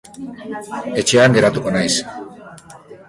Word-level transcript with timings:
Etxean 1.01 1.37
geratuko 1.37 1.75
naiz. 1.77 1.93